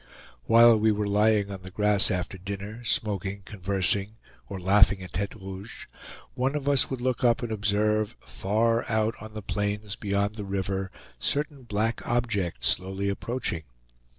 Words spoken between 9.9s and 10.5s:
beyond the